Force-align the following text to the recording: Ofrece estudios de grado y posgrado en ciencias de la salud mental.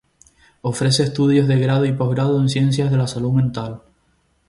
Ofrece 0.63 1.03
estudios 1.03 1.47
de 1.47 1.59
grado 1.59 1.85
y 1.85 1.91
posgrado 1.91 2.41
en 2.41 2.49
ciencias 2.49 2.89
de 2.89 2.97
la 2.97 3.05
salud 3.05 3.33
mental. 3.33 3.83